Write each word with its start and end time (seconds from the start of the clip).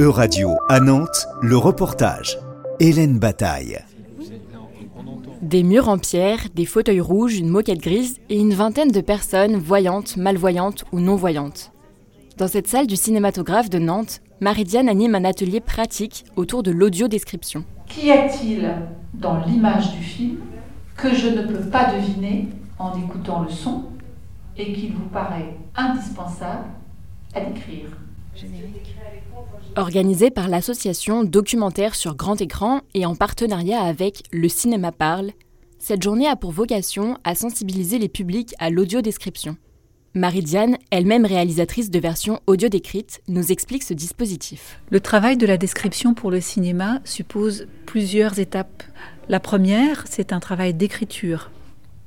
E-Radio 0.00 0.56
à 0.68 0.80
Nantes, 0.80 1.28
le 1.40 1.56
reportage. 1.56 2.36
Hélène 2.80 3.20
Bataille. 3.20 3.78
Des 5.40 5.62
murs 5.62 5.88
en 5.88 5.98
pierre, 5.98 6.40
des 6.52 6.66
fauteuils 6.66 7.00
rouges, 7.00 7.38
une 7.38 7.48
moquette 7.48 7.78
grise 7.78 8.18
et 8.28 8.36
une 8.36 8.54
vingtaine 8.54 8.90
de 8.90 9.00
personnes 9.00 9.56
voyantes, 9.56 10.16
malvoyantes 10.16 10.84
ou 10.90 10.98
non-voyantes. 10.98 11.70
Dans 12.38 12.48
cette 12.48 12.66
salle 12.66 12.88
du 12.88 12.96
cinématographe 12.96 13.70
de 13.70 13.78
Nantes, 13.78 14.20
Marie-Diane 14.40 14.88
anime 14.88 15.14
un 15.14 15.24
atelier 15.24 15.60
pratique 15.60 16.24
autour 16.34 16.64
de 16.64 16.72
l'audio-description. 16.72 17.64
Qu'y 17.86 18.10
a-t-il 18.10 18.68
dans 19.12 19.44
l'image 19.44 19.92
du 19.92 20.02
film 20.02 20.38
que 20.96 21.14
je 21.14 21.28
ne 21.28 21.42
peux 21.46 21.70
pas 21.70 21.94
deviner 21.94 22.48
en 22.80 22.98
écoutant 22.98 23.44
le 23.44 23.50
son 23.50 23.84
et 24.58 24.72
qu'il 24.72 24.92
vous 24.94 25.08
paraît 25.12 25.56
indispensable 25.76 26.64
à 27.32 27.42
décrire? 27.42 27.90
Organisée 29.76 30.30
par 30.30 30.48
l'association 30.48 31.24
Documentaire 31.24 31.94
sur 31.94 32.14
grand 32.14 32.40
écran 32.40 32.80
et 32.94 33.06
en 33.06 33.14
partenariat 33.14 33.82
avec 33.82 34.22
Le 34.32 34.48
Cinéma 34.48 34.92
Parle, 34.92 35.32
cette 35.78 36.02
journée 36.02 36.28
a 36.28 36.36
pour 36.36 36.52
vocation 36.52 37.18
à 37.24 37.34
sensibiliser 37.34 37.98
les 37.98 38.08
publics 38.08 38.54
à 38.58 38.70
l'audio-description. 38.70 39.56
Marie-Diane, 40.14 40.78
elle-même 40.92 41.26
réalisatrice 41.26 41.90
de 41.90 41.98
versions 41.98 42.40
audio 42.46 42.68
décrites, 42.68 43.20
nous 43.26 43.50
explique 43.50 43.82
ce 43.82 43.94
dispositif. 43.94 44.80
Le 44.90 45.00
travail 45.00 45.36
de 45.36 45.46
la 45.46 45.56
description 45.56 46.14
pour 46.14 46.30
le 46.30 46.40
cinéma 46.40 47.00
suppose 47.04 47.66
plusieurs 47.84 48.38
étapes. 48.38 48.84
La 49.28 49.40
première, 49.40 50.04
c'est 50.08 50.32
un 50.32 50.38
travail 50.38 50.72
d'écriture. 50.72 51.50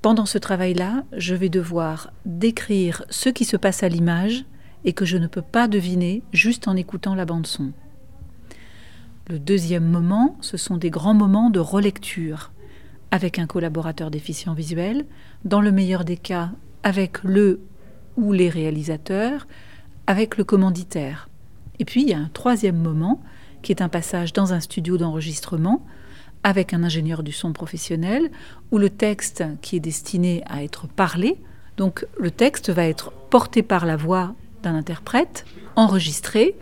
Pendant 0.01 0.25
ce 0.25 0.37
travail-là, 0.37 1.03
je 1.11 1.35
vais 1.35 1.49
devoir 1.49 2.13
décrire 2.25 3.03
ce 3.09 3.27
qui 3.27 3.43
se 3.43 3.57
passe 3.57 3.83
à 3.83 3.89
l'image 3.89 4.45
et 4.87 4.93
que 4.93 5.05
je 5.05 5.17
ne 5.17 5.27
peux 5.27 5.41
pas 5.43 5.67
deviner 5.67 6.23
juste 6.31 6.67
en 6.69 6.75
écoutant 6.77 7.13
la 7.13 7.25
bande 7.25 7.45
son. 7.45 7.73
Le 9.27 9.37
deuxième 9.37 9.85
moment, 9.85 10.37
ce 10.39 10.55
sont 10.55 10.77
des 10.77 10.89
grands 10.89 11.13
moments 11.13 11.49
de 11.49 11.59
relecture 11.59 12.51
avec 13.11 13.37
un 13.37 13.47
collaborateur 13.47 14.09
déficient 14.09 14.53
visuel, 14.53 15.05
dans 15.43 15.59
le 15.59 15.73
meilleur 15.73 16.05
des 16.05 16.15
cas 16.15 16.51
avec 16.83 17.21
le 17.23 17.59
ou 18.15 18.31
les 18.31 18.49
réalisateurs, 18.49 19.45
avec 20.07 20.37
le 20.37 20.45
commanditaire. 20.45 21.27
Et 21.79 21.85
puis 21.85 22.03
il 22.03 22.09
y 22.09 22.13
a 22.13 22.19
un 22.19 22.29
troisième 22.33 22.77
moment 22.77 23.21
qui 23.63 23.73
est 23.73 23.81
un 23.81 23.89
passage 23.89 24.31
dans 24.31 24.53
un 24.53 24.61
studio 24.61 24.97
d'enregistrement 24.97 25.85
avec 26.43 26.73
un 26.73 26.83
ingénieur 26.83 27.23
du 27.23 27.33
son 27.33 27.51
professionnel 27.51 28.31
où 28.71 28.77
le 28.77 28.89
texte 28.89 29.43
qui 29.61 29.75
est 29.75 29.81
destiné 29.81 30.43
à 30.47 30.63
être 30.63 30.87
parlé, 30.87 31.37
donc 31.75 32.05
le 32.17 32.31
texte 32.31 32.69
va 32.69 32.85
être 32.85 33.11
porté 33.29 33.63
par 33.63 33.85
la 33.85 33.97
voix 33.97 34.33
d'un 34.63 34.75
interprète, 34.75 35.45
enregistré. 35.75 36.55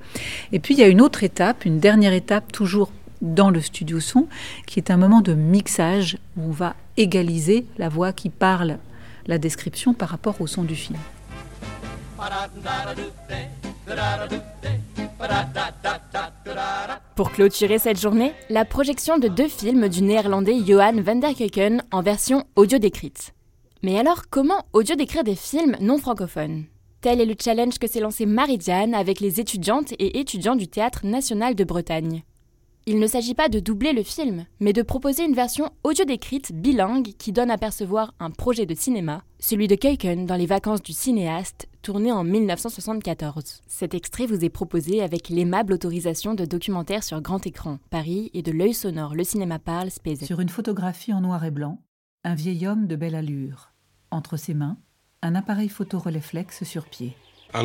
Et 0.52 0.60
puis 0.60 0.74
il 0.76 0.80
y 0.80 0.84
a 0.84 0.88
une 0.88 1.02
autre 1.02 1.24
étape, 1.24 1.66
une 1.66 1.80
dernière 1.80 2.14
étape 2.14 2.52
toujours 2.52 2.92
dans 3.22 3.50
le 3.50 3.62
studio 3.62 4.00
son, 4.00 4.28
qui 4.68 4.80
est 4.80 4.92
un 4.92 4.98
moment 4.98 5.22
de 5.22 5.34
mixage 5.34 6.18
où 6.38 6.50
on 6.50 6.52
va 6.52 6.76
égaliser 6.98 7.66
la 7.78 7.90
voix 7.90 8.14
qui 8.14 8.30
parle 8.30 8.78
la 9.28 9.38
description 9.38 9.94
par 9.94 10.10
rapport 10.10 10.40
au 10.42 10.48
son 10.48 10.64
du 10.64 10.76
film. 10.76 11.00
Pour 17.16 17.32
clôturer 17.32 17.80
cette 17.80 18.00
journée, 18.00 18.34
la 18.50 18.66
projection 18.66 19.18
de 19.18 19.28
deux 19.28 19.48
films 19.48 19.88
du 19.88 20.02
néerlandais 20.04 20.60
Johan 20.66 21.02
van 21.02 21.16
der 21.16 21.34
Keuken 21.34 21.82
en 21.92 22.02
version 22.02 22.44
audio 22.56 22.78
décrite. 22.78 23.34
Mais 23.84 24.00
alors, 24.00 24.24
comment 24.30 24.66
audio 24.74 24.96
décrire 24.96 25.24
des 25.24 25.36
films 25.36 25.78
non 25.80 25.98
francophones? 25.98 26.66
Tel 27.06 27.22
est 27.22 27.26
le 27.28 27.36
challenge 27.40 27.78
que 27.78 27.86
s'est 27.86 28.00
lancé 28.00 28.26
Marie-Diane 28.26 28.96
avec 28.96 29.20
les 29.20 29.40
étudiantes 29.40 29.92
et 30.00 30.20
étudiants 30.20 30.56
du 30.56 30.68
Théâtre 30.68 31.06
national 31.06 31.54
de 31.54 31.64
Bretagne. 31.64 32.24
Il 32.88 32.98
ne 32.98 33.06
s'agit 33.06 33.36
pas 33.36 33.48
de 33.48 33.60
doubler 33.60 33.94
le 33.94 34.02
film, 34.02 34.48
mais 34.60 34.74
de 34.74 34.82
proposer 34.82 35.24
une 35.24 35.36
version 35.36 35.70
audio 35.84 36.04
décrite 36.04 36.52
bilingue 36.52 37.14
qui 37.20 37.32
donne 37.32 37.52
à 37.52 37.60
percevoir 37.60 38.16
un 38.20 38.32
projet 38.32 38.66
de 38.66 38.74
cinéma, 38.74 39.22
celui 39.38 39.68
de 39.68 39.76
Keuken 39.76 40.26
dans 40.26 40.36
les 40.36 40.48
vacances 40.48 40.82
du 40.82 40.94
cinéaste, 40.94 41.68
tourné 41.84 42.12
en 42.12 42.24
1974. 42.24 43.62
Cet 43.68 43.94
extrait 43.94 44.26
vous 44.26 44.44
est 44.44 44.50
proposé 44.50 45.04
avec 45.04 45.30
l'aimable 45.30 45.74
autorisation 45.74 46.34
de 46.34 46.46
documentaire 46.46 47.04
sur 47.04 47.22
grand 47.22 47.46
écran, 47.46 47.78
Paris 47.92 48.32
et 48.34 48.42
de 48.42 48.52
l'œil 48.52 48.74
sonore 48.74 49.14
Le 49.14 49.24
Cinéma 49.24 49.60
Parle, 49.60 49.92
Spézet. 49.92 50.26
Sur 50.26 50.40
une 50.40 50.50
photographie 50.50 51.14
en 51.14 51.22
noir 51.22 51.46
et 51.46 51.52
blanc, 51.52 51.78
un 52.24 52.34
vieil 52.34 52.66
homme 52.66 52.88
de 52.88 52.96
belle 52.96 53.14
allure. 53.14 53.74
Entre 54.10 54.38
ses 54.38 54.56
mains, 54.56 54.78
un 55.26 55.36
appareil 55.36 55.70
photo 55.70 56.00
releflex 56.00 56.64
sur 56.64 56.86
pied. 56.86 57.16
Au 57.54 57.64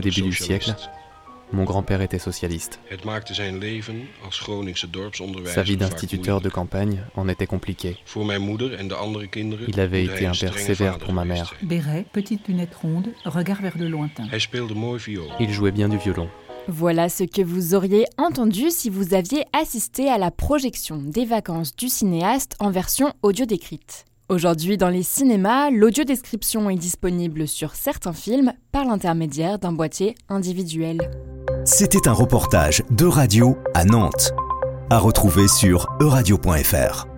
début 0.00 0.22
du 0.22 0.32
siècle, 0.32 0.74
mon 1.52 1.64
grand-père 1.64 2.00
était 2.00 2.18
socialiste. 2.18 2.80
Sa 5.46 5.62
vie 5.62 5.76
d'instituteur 5.76 6.40
de 6.40 6.48
campagne 6.48 7.00
en 7.14 7.28
était 7.28 7.46
compliquée. 7.46 7.98
Il 9.68 9.80
avait 9.80 10.04
été 10.04 10.26
un 10.26 10.32
père 10.32 10.58
sévère 10.58 10.98
pour 10.98 11.12
ma 11.12 11.24
mère. 11.24 11.54
Béret, 11.62 12.06
petite 12.12 12.48
lunette 12.48 12.74
ronde, 12.74 13.08
regard 13.24 13.60
vers 13.62 13.78
le 13.78 13.88
lointain. 13.88 14.24
Il 15.40 15.52
jouait 15.52 15.72
bien 15.72 15.88
du 15.88 15.98
violon. 15.98 16.28
Voilà 16.68 17.08
ce 17.08 17.22
que 17.22 17.42
vous 17.42 17.74
auriez 17.74 18.06
entendu 18.18 18.70
si 18.70 18.90
vous 18.90 19.14
aviez 19.14 19.44
assisté 19.52 20.08
à 20.08 20.18
la 20.18 20.32
projection 20.32 20.96
des 20.96 21.24
vacances 21.24 21.76
du 21.76 21.88
cinéaste 21.88 22.56
en 22.58 22.70
version 22.70 23.12
audio 23.22 23.46
décrite. 23.46 24.04
Aujourd'hui, 24.28 24.76
dans 24.76 24.88
les 24.88 25.04
cinémas, 25.04 25.70
l'audio-description 25.70 26.68
est 26.68 26.76
disponible 26.76 27.46
sur 27.46 27.76
certains 27.76 28.12
films 28.12 28.52
par 28.72 28.84
l'intermédiaire 28.84 29.60
d'un 29.60 29.70
boîtier 29.70 30.16
individuel. 30.28 30.98
C'était 31.64 32.08
un 32.08 32.12
reportage 32.12 32.82
de 32.90 33.06
radio 33.06 33.56
à 33.72 33.84
Nantes, 33.84 34.32
à 34.90 34.98
retrouver 34.98 35.46
sur 35.46 35.86
euradio.fr. 36.00 37.15